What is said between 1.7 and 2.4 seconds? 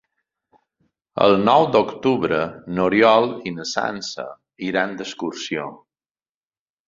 d'octubre